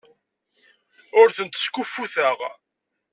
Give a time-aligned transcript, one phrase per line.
[1.19, 2.37] Ur tent-skuffuteɣ.